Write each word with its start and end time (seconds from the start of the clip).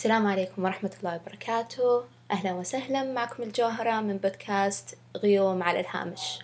السلام 0.00 0.26
عليكم 0.26 0.64
ورحمة 0.64 0.90
الله 1.00 1.16
وبركاته. 1.16 2.04
أهلا 2.30 2.52
وسهلا 2.52 3.02
معكم 3.02 3.42
الجوهرة 3.42 4.00
من 4.00 4.16
بودكاست 4.16 4.98
غيوم 5.16 5.62
على 5.62 5.80
الهامش. 5.80 6.38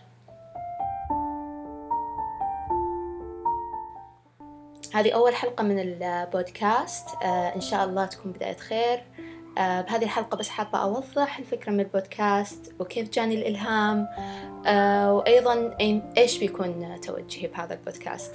هذه 4.95 5.13
أول 5.15 5.35
حلقة 5.35 5.65
من 5.65 5.79
البودكاست. 5.79 7.09
آه 7.23 7.55
إن 7.55 7.61
شاء 7.61 7.85
الله 7.85 8.07
تكون 8.07 8.33
بداية 8.33 8.57
خير. 8.57 9.05
بهذه 9.57 10.05
الحلقة 10.05 10.37
بس 10.37 10.49
حابة 10.49 10.79
أوضح 10.79 11.39
الفكرة 11.39 11.73
من 11.73 11.81
البودكاست 11.81 12.75
وكيف 12.81 13.11
جاني 13.11 13.35
الإلهام 13.35 14.09
آه 14.67 15.15
وأيضا 15.15 15.77
إيش 16.19 16.39
بيكون 16.39 17.01
توجهي 17.01 17.47
بهذا 17.47 17.75
البودكاست. 17.75 18.35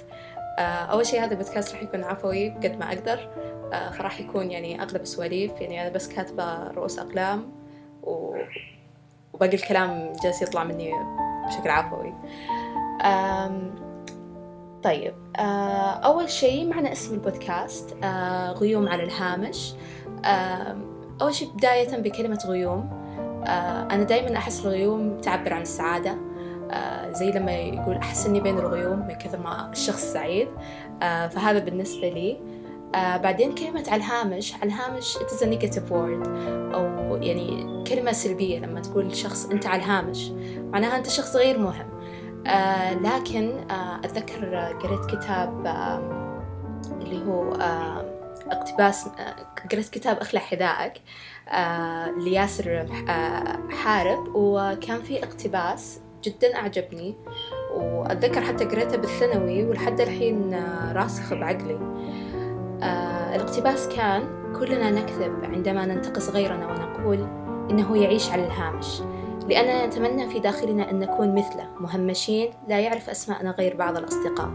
آه 0.58 0.62
أول 0.62 1.06
شيء 1.06 1.24
هذا 1.24 1.32
البودكاست 1.32 1.74
راح 1.74 1.82
يكون 1.82 2.04
عفوي 2.04 2.50
قد 2.50 2.78
ما 2.78 2.88
أقدر. 2.88 3.30
آه 3.72 3.90
فراح 3.90 4.20
يكون 4.20 4.50
يعني 4.50 4.82
أغلب 4.82 5.04
سواليف 5.04 5.60
يعني 5.60 5.82
أنا 5.82 5.88
بس 5.88 6.08
كاتبة 6.08 6.68
رؤوس 6.70 6.98
أقلام 6.98 7.52
و... 8.02 8.36
وباقي 9.32 9.54
الكلام 9.54 10.12
جالس 10.22 10.42
يطلع 10.42 10.64
مني 10.64 10.92
بشكل 11.48 11.70
عفوي. 11.70 12.14
آم 13.04 13.74
طيب. 14.82 15.14
آه 15.36 15.90
أول 15.90 16.30
شيء 16.30 16.68
معنى 16.68 16.92
اسم 16.92 17.14
البودكاست 17.14 17.96
آه 18.04 18.52
غيوم 18.52 18.88
على 18.88 19.02
الهامش. 19.02 19.74
آه 20.24 20.91
أول 21.22 21.34
شيء 21.34 21.48
بداية 21.48 21.96
بكلمة 21.96 22.38
غيوم 22.46 22.90
آه 23.46 23.88
أنا 23.90 24.02
دايما 24.02 24.36
أحس 24.36 24.66
الغيوم 24.66 25.20
تعبر 25.20 25.54
عن 25.54 25.62
السعادة. 25.62 26.16
آه 26.70 27.10
زي 27.12 27.30
لما 27.30 27.52
يقول 27.52 27.96
أحس 27.96 28.26
إني 28.26 28.40
بين 28.40 28.58
الغيوم 28.58 28.98
من 28.98 29.14
كثر 29.14 29.38
ما 29.38 29.70
الشخص 29.70 30.02
سعيد. 30.02 30.48
آه 31.02 31.28
فهذا 31.28 31.58
بالنسبة 31.58 32.08
لي. 32.08 32.40
بعدين 32.94 33.54
كلمة 33.54 33.84
على 33.88 33.96
الهامش 33.96 34.54
على 34.54 34.64
الهامش 34.64 35.16
it 35.16 35.30
is 35.30 35.42
a 35.42 35.46
negative 35.46 35.90
word. 35.90 36.28
أو 36.74 37.16
يعني 37.16 37.84
كلمة 37.84 38.12
سلبية 38.12 38.58
لما 38.58 38.80
تقول 38.80 39.16
شخص 39.16 39.46
أنت 39.46 39.66
على 39.66 39.82
الهامش 39.82 40.30
معناها 40.56 40.96
أنت 40.96 41.08
شخص 41.08 41.36
غير 41.36 41.58
مهم. 41.58 41.88
لكن 43.02 43.52
أتذكر 44.04 44.54
قريت 44.82 45.06
كتاب 45.06 45.66
اللي 47.00 47.26
هو 47.26 47.52
اقتباس 48.50 49.08
قريت 49.72 49.88
كتاب 49.88 50.18
أخلع 50.18 50.40
حذائك 50.40 50.92
آه 51.48 52.10
لياسر 52.10 52.86
آه 53.08 53.58
حارب 53.70 54.28
وكان 54.34 55.02
في 55.02 55.24
اقتباس 55.24 56.00
جدا 56.24 56.56
أعجبني 56.56 57.14
وأتذكر 57.74 58.40
حتى 58.40 58.64
قريته 58.64 58.96
بالثانوي 58.96 59.64
ولحد 59.64 60.00
الحين 60.00 60.54
آه 60.54 60.92
راسخ 60.92 61.34
بعقلي. 61.34 61.78
الاقتباس 63.34 63.88
كان 63.88 64.22
كلنا 64.58 64.90
نكذب 64.90 65.44
عندما 65.44 65.86
ننتقص 65.86 66.28
غيرنا 66.28 66.66
ونقول 66.66 67.18
إنه 67.70 67.96
يعيش 67.96 68.30
على 68.30 68.46
الهامش. 68.46 69.02
لأننا 69.48 69.86
نتمنى 69.86 70.30
في 70.30 70.38
داخلنا 70.38 70.90
أن 70.90 70.98
نكون 70.98 71.34
مثله 71.34 71.68
مهمشين 71.80 72.50
لا 72.68 72.80
يعرف 72.80 73.10
أسماءنا 73.10 73.50
غير 73.50 73.76
بعض 73.76 73.96
الأصدقاء. 73.96 74.50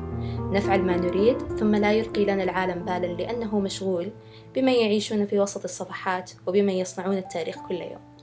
نفعل 0.51 0.81
ما 0.81 0.97
نريد 0.97 1.37
ثم 1.41 1.75
لا 1.75 1.91
يلقي 1.91 2.25
لنا 2.25 2.43
العالم 2.43 2.85
بالا 2.85 3.07
لأنه 3.07 3.59
مشغول 3.59 4.11
بما 4.55 4.71
يعيشون 4.71 5.25
في 5.25 5.39
وسط 5.39 5.63
الصفحات 5.63 6.31
وبما 6.47 6.71
يصنعون 6.71 7.17
التاريخ 7.17 7.67
كل 7.67 7.81
يوم. 7.81 8.17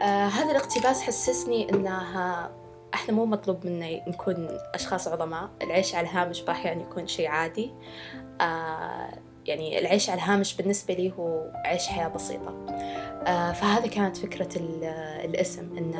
آه 0.00 0.26
هذا 0.26 0.50
الاقتباس 0.50 1.02
حسسني 1.02 1.70
أنها 1.70 2.50
إحنا 2.94 3.14
مو 3.14 3.26
مطلوب 3.26 3.66
منا 3.66 4.08
نكون 4.08 4.48
أشخاص 4.74 5.08
عظماء. 5.08 5.50
العيش 5.62 5.94
على 5.94 6.08
الهامش 6.08 6.42
بأحيان 6.42 6.80
يكون 6.80 7.06
شيء 7.06 7.28
عادي. 7.28 7.74
آه 8.40 9.10
يعني 9.46 9.78
العيش 9.78 10.10
على 10.10 10.18
الهامش 10.18 10.56
بالنسبة 10.56 10.94
لي 10.94 11.12
هو 11.18 11.52
عيش 11.64 11.86
حياة 11.86 12.08
بسيطة. 12.08 12.66
فهذا 13.24 13.86
كانت 13.86 14.16
فكرة 14.16 14.48
الاسم 15.24 15.76
إن 15.78 15.90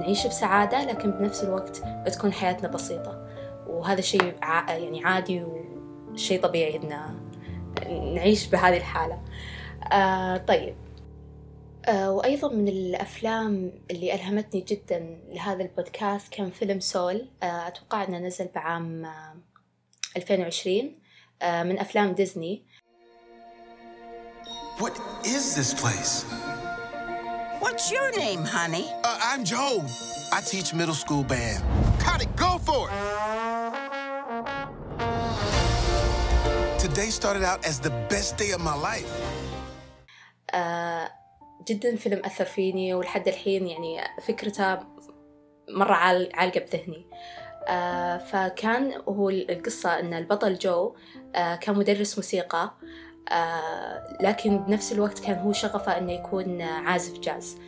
نعيش 0.00 0.26
بسعادة 0.26 0.84
لكن 0.84 1.10
بنفس 1.10 1.44
الوقت 1.44 1.82
بتكون 1.84 2.32
حياتنا 2.32 2.68
بسيطة. 2.68 3.26
وهذا 3.66 4.00
شيء 4.00 4.34
يعني 4.68 5.04
عادي 5.04 5.44
وشيء 5.44 6.42
طبيعي 6.42 6.76
إن 6.76 8.14
نعيش 8.14 8.46
بهذه 8.46 8.76
الحالة. 8.76 9.22
آه 9.92 10.36
طيب. 10.36 10.76
آه 11.86 12.10
وأيضا 12.10 12.48
من 12.48 12.68
الأفلام 12.68 13.72
اللي 13.90 14.14
ألهمتني 14.14 14.60
جدا 14.60 15.18
لهذا 15.28 15.62
البودكاست 15.62 16.32
كان 16.32 16.50
فيلم 16.50 16.80
سول. 16.80 17.28
آه 17.42 17.68
أتوقع 17.68 18.04
أنه 18.04 18.18
نزل 18.18 18.48
بعام 18.54 19.06
2020 20.16 20.92
من 21.42 21.78
أفلام 21.78 22.12
ديزني. 22.12 22.64
What 24.78 24.96
is 25.24 25.54
this 25.56 25.72
place? 25.82 26.33
What's 27.74 27.90
your 27.90 28.10
name, 28.14 28.44
honey? 28.44 28.86
Uh, 29.02 29.18
I'm 29.20 29.42
Joe. 29.42 29.82
I 30.30 30.40
teach 30.40 30.72
middle 30.72 30.94
school 30.94 31.24
band. 31.24 31.60
Got 31.98 32.22
it, 32.22 32.30
go 32.36 32.58
for 32.66 32.86
it! 32.88 32.94
Today 36.78 37.10
started 37.10 37.42
out 37.42 37.66
as 37.66 37.80
the 37.80 37.90
best 38.08 38.38
day 38.38 38.52
of 38.52 38.60
my 38.60 38.76
life. 38.78 39.10
آه 40.50 41.10
جدا 41.68 41.96
فيلم 41.96 42.22
أثر 42.24 42.44
فيني 42.44 42.94
ولحد 42.94 43.28
الحين 43.28 43.66
يعني 43.66 44.00
فكرته 44.22 44.78
مرة 45.68 45.94
عالقة 45.94 46.60
بذهني 46.60 47.06
آه 47.68 48.18
فكان 48.18 49.02
هو 49.08 49.30
القصة 49.30 50.00
أن 50.00 50.14
البطل 50.14 50.58
جو 50.58 50.94
آه 51.34 51.56
كان 51.56 51.74
مدرس 51.74 52.16
موسيقى 52.18 52.62
آه 52.62 52.74
لكن 54.20 54.58
بنفس 54.58 54.92
الوقت 54.92 55.18
كان 55.18 55.38
هو 55.38 55.52
شغفه 55.52 55.98
أنه 55.98 56.12
يكون 56.12 56.62
عازف 56.62 57.18
جاز. 57.18 57.58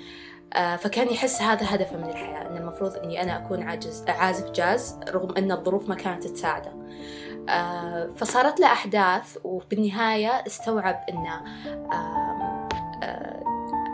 آه 0.55 0.77
فكان 0.77 1.09
يحس 1.09 1.43
هذا 1.43 1.75
هدفه 1.75 1.97
من 1.97 2.09
الحياة 2.09 2.51
أن 2.51 2.57
المفروض 2.57 2.97
أني 2.97 3.23
أنا 3.23 3.37
أكون 3.37 3.63
عاجز 3.63 4.05
عازف 4.09 4.51
جاز 4.51 4.99
رغم 5.09 5.37
أن 5.37 5.53
الظروف 5.53 5.89
ما 5.89 5.95
كانت 5.95 6.27
تساعده. 6.27 6.73
آه 7.49 8.11
فصارت 8.17 8.61
له 8.61 8.67
أحداث 8.67 9.39
وبالنهاية 9.45 10.29
استوعب 10.47 11.05
أن 11.11 11.27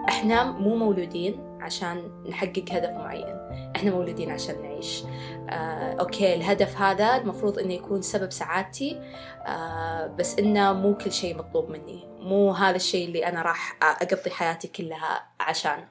إحنا 0.09 0.45
مو 0.45 0.77
مولودين. 0.77 1.52
عشان 1.62 2.25
نحقق 2.28 2.65
هدف 2.71 2.91
معين. 2.91 3.37
إحنا 3.77 3.91
مولودين 3.91 4.31
عشان 4.31 4.62
نعيش. 4.62 5.05
آه، 5.50 5.93
أوكي 6.00 6.34
الهدف 6.34 6.77
هذا 6.77 7.17
المفروض 7.17 7.59
إنه 7.59 7.75
يكون 7.75 8.03
سبب 8.03 8.33
سعادتي. 8.33 9.00
آه، 9.47 10.06
بس 10.06 10.39
إنه 10.39 10.72
مو 10.72 10.95
كل 10.95 11.12
شيء 11.12 11.37
مطلوب 11.37 11.71
مني. 11.71 12.09
مو 12.21 12.53
هذا 12.53 12.77
الشيء 12.77 13.06
اللي 13.06 13.27
أنا 13.27 13.43
راح 13.43 13.78
أقضي 13.83 14.31
حياتي 14.31 14.69
كلها 14.69 15.27
عشانه. 15.41 15.89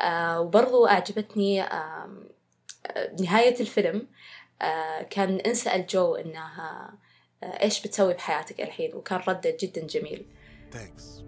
آه، 0.00 0.40
وبرضو 0.40 0.86
أعجبتني 0.86 1.62
آه، 1.62 2.08
نهاية 3.20 3.60
الفيلم 3.60 4.06
آه، 4.62 5.02
كان 5.02 5.34
انسأل 5.34 5.86
جو 5.86 6.14
إنها 6.14 6.94
آه، 7.42 7.62
إيش 7.62 7.86
بتسوي 7.86 8.14
بحياتك 8.14 8.60
الحين؟ 8.60 8.94
وكان 8.94 9.20
رده 9.28 9.56
جدا 9.60 9.86
جميل. 9.86 10.26
Thanks. 10.72 11.22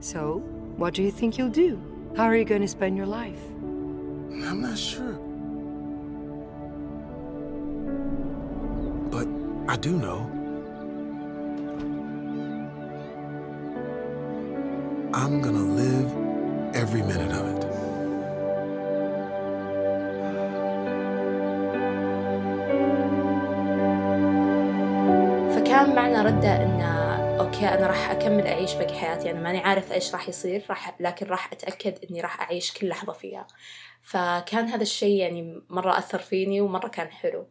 So, 0.00 0.40
what 0.78 0.94
do 0.94 1.02
you 1.02 1.10
think 1.10 1.38
you'll 1.38 1.58
do? 1.66 1.97
How 2.15 2.25
are 2.25 2.35
you 2.35 2.45
going 2.45 2.61
to 2.61 2.67
spend 2.67 2.95
your 2.97 3.05
life? 3.07 3.41
I'm 4.45 4.61
not 4.61 4.77
sure. 4.77 5.13
But 9.09 9.27
I 9.71 9.77
do 9.77 9.91
know. 9.97 10.29
I'm 15.15 15.41
gonna 15.41 15.67
live 15.83 16.09
every 16.75 17.03
minute 17.03 17.31
of 17.31 17.45
it. 17.55 17.63
فكان 25.55 25.95
معنى 25.95 26.21
رده 26.21 26.63
إنه 26.63 27.06
أوكي 27.58 27.74
أنا 27.74 27.86
راح 27.86 28.10
أكمل 28.10 28.46
أعيش 28.46 28.74
باقي 28.74 28.94
حياتي. 28.94 29.30
أنا 29.30 29.40
ماني 29.40 29.58
عارف 29.58 29.92
إيش 29.92 30.12
راح 30.12 30.28
يصير 30.28 30.64
راح 30.70 30.96
لكن 31.00 31.26
راح 31.26 31.52
أتأكد 31.52 32.04
إني 32.10 32.20
راح 32.20 32.40
أعيش 32.40 32.72
كل 32.72 32.88
لحظة 32.88 33.12
فيها. 33.12 33.46
فكان 34.02 34.64
هذا 34.64 34.82
الشيء 34.82 35.16
يعني 35.16 35.62
مرة 35.70 35.98
أثر 35.98 36.18
فيني 36.18 36.60
ومرة 36.60 36.88
كان 36.88 37.08
حلو. 37.08 37.46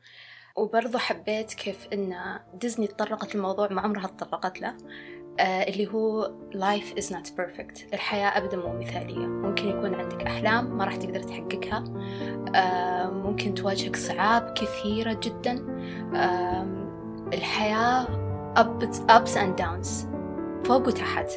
وبرضه 0.56 1.00
حبيت 1.00 1.54
كيف 1.54 1.88
إن 1.94 2.16
ديزني 2.54 2.88
تطرقت 2.88 3.36
الموضوع 3.36 3.68
ما 3.72 3.82
عمرها 3.82 4.08
تطرقت 4.08 4.62
له 4.62 4.78
آه 5.40 5.64
اللي 5.64 5.88
هو 5.88 6.32
life 6.54 7.00
is 7.00 7.06
not 7.06 7.28
perfect. 7.28 7.94
الحياة 7.94 8.38
أبدا 8.38 8.58
مو 8.58 8.80
مثالية. 8.80 9.28
ممكن 9.28 9.68
يكون 9.68 9.96
عندك 9.96 10.22
أحلام 10.24 10.78
ما 10.78 10.86
راح 10.86 10.96
تقدر 10.96 11.24
تحققها 11.24 11.84
آه 12.56 13.10
ممكن 13.10 13.54
تواجهك 13.54 13.96
صعاب 13.96 14.54
كثيرة 14.54 15.20
جدا 15.24 15.66
آه 16.16 16.68
الحياة 17.34 18.27
ups 18.58 19.36
and 19.36 19.62
downs. 19.62 20.08
فوق 20.68 20.88
وتحت. 20.88 21.30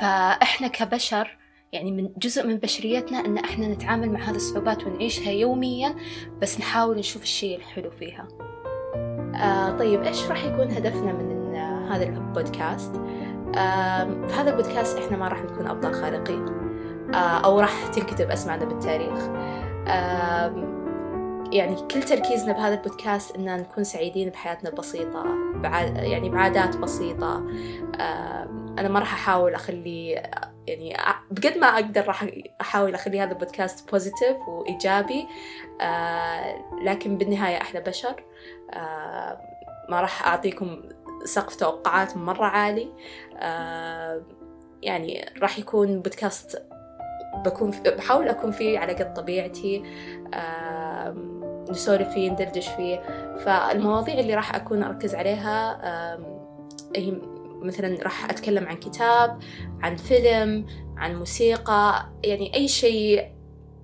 فإحنا 0.00 0.68
كبشر 0.68 1.38
يعني 1.72 1.92
من 1.92 2.08
جزء 2.18 2.46
من 2.46 2.56
بشريتنا 2.56 3.18
أن 3.18 3.38
إحنا 3.38 3.68
نتعامل 3.68 4.12
مع 4.12 4.20
هذه 4.20 4.36
الصعوبات 4.36 4.86
ونعيشها 4.86 5.30
يوميا 5.30 5.94
بس 6.42 6.58
نحاول 6.60 6.98
نشوف 6.98 7.22
الشيء 7.22 7.56
الحلو 7.56 7.90
فيها. 7.90 8.28
آه 9.34 9.76
طيب 9.76 10.02
إيش 10.02 10.26
راح 10.26 10.44
يكون 10.44 10.70
هدفنا 10.70 11.12
من 11.12 11.54
آه 11.54 11.96
هذا 11.96 12.04
البودكاست؟ 12.04 12.94
آم، 13.56 14.26
في 14.26 14.34
هذا 14.34 14.50
البودكاست 14.50 14.98
إحنا 14.98 15.16
ما 15.16 15.28
راح 15.28 15.42
نكون 15.42 15.66
أبطال 15.66 15.94
خارقين. 15.94 16.46
آه، 17.14 17.16
أو 17.44 17.60
راح 17.60 17.86
تنكتب 17.86 18.30
أسماءنا 18.30 18.64
بالتاريخ. 18.64 19.18
آم، 19.88 20.77
يعني 21.52 21.76
كل 21.76 22.02
تركيزنا 22.02 22.52
بهذا 22.52 22.74
البودكاست 22.74 23.36
إن 23.36 23.56
نكون 23.56 23.84
سعيدين 23.84 24.30
بحياتنا 24.30 24.70
البسيطة 24.70 25.24
يعني 25.96 26.28
بعادات 26.28 26.76
بسيطة. 26.76 27.36
أنا 28.78 28.88
ما 28.88 28.98
راح 28.98 29.12
أحاول 29.14 29.54
أخلي 29.54 30.22
يعني 30.66 30.96
بقد 31.30 31.58
ما 31.58 31.66
أقدر 31.66 32.06
راح 32.06 32.26
أحاول 32.60 32.94
أخلي 32.94 33.20
هذا 33.20 33.32
البودكاست 33.32 33.90
positive 33.90 34.36
وإيجابي 34.48 35.26
آه، 35.80 36.64
لكن 36.82 37.18
بالنهاية 37.18 37.56
إحنا 37.56 37.80
بشر. 37.80 38.24
ما 39.88 40.00
راح 40.00 40.26
أعطيكم 40.26 40.82
سقف 41.24 41.56
توقعات 41.56 42.16
مرة 42.16 42.46
عالي. 42.46 42.88
يعني 44.82 45.30
راح 45.42 45.58
يكون 45.58 46.00
بودكاست 46.02 46.62
بكون 47.44 47.70
بحاول 47.70 48.28
أكون 48.28 48.50
فيه 48.50 48.78
على 48.78 48.92
قد 48.92 49.14
طبيعتي. 49.14 49.82
نسولف 51.70 52.08
فيه 52.08 52.30
ندردش 52.30 52.68
فيه. 52.68 52.96
فالمواضيع 53.44 54.18
اللي 54.18 54.34
راح 54.34 54.54
أكون 54.54 54.82
أركز 54.82 55.14
عليها 55.14 55.80
هي 56.96 57.12
مثلا 57.62 58.02
راح 58.02 58.30
أتكلم 58.30 58.66
عن 58.66 58.76
كتاب 58.76 59.38
عن 59.82 59.96
فيلم 59.96 60.66
عن 60.96 61.16
موسيقى 61.16 62.12
يعني 62.24 62.54
أي 62.54 62.68
شيء 62.68 63.32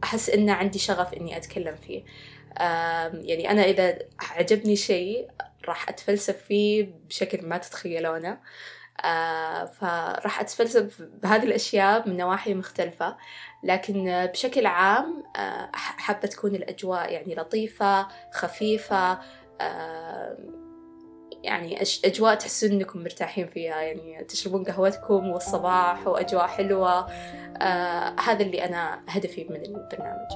أحس 0.05 0.31
إنه 0.31 0.53
عندي 0.53 0.79
شغف 0.79 1.15
إني 1.15 1.37
أتكلم 1.37 1.77
فيه. 1.77 2.05
يعني 3.13 3.51
أنا 3.51 3.63
إذا 3.63 3.99
عجبني 4.21 4.77
شيء 4.77 5.29
راح 5.69 5.89
أتفلسف 5.89 6.37
فيه 6.37 6.95
بشكل 7.09 7.47
ما 7.47 7.59
تتخيلونه. 7.59 8.39
آه، 9.05 9.65
فراح 9.65 10.41
أتفلسف 10.41 11.03
بهذه 11.23 11.43
الأشياء 11.45 12.09
من 12.09 12.17
نواحي 12.17 12.55
مختلفة. 12.55 13.17
لكن 13.63 14.29
بشكل 14.33 14.67
عام 14.67 15.25
آه، 15.37 15.71
حابة 15.75 16.29
تكون 16.29 16.55
الأجواء 16.55 17.13
يعني 17.13 17.35
لطيفة 17.35 18.09
خفيفة 18.33 19.19
آه، 19.61 20.37
يعني 21.43 21.83
أجواء 22.05 22.35
تحسون 22.35 22.71
إنكم 22.71 23.03
مرتاحين 23.03 23.47
فيها. 23.47 23.81
يعني 23.81 24.25
تشربون 24.25 24.65
قهوتكم 24.65 25.29
والصباح 25.31 26.07
وأجواء 26.07 26.47
حلوة. 26.47 27.07
آه، 27.63 28.17
هذا 28.21 28.43
اللي 28.43 28.65
أنا 28.65 29.01
هدفي 29.09 29.45
من 29.45 29.57
البرنامج. 29.57 30.29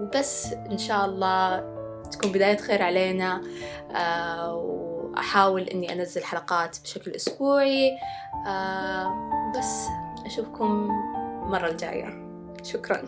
وبس 0.00 0.52
إن 0.52 0.78
شاء 0.78 1.04
الله 1.04 1.58
تكون 2.10 2.32
بداية 2.32 2.56
خير 2.56 2.82
علينا. 2.82 3.42
آه، 3.96 4.83
وأحاول 5.14 5.62
إني 5.62 5.92
أنزل 5.92 6.24
حلقات 6.24 6.76
بشكل 6.82 7.10
أسبوعي 7.10 7.90
آه، 8.46 9.52
بس 9.58 9.86
أشوفكم 10.26 10.90
المرة 11.44 11.68
الجاية. 11.68 12.24
شكراً. 12.62 13.02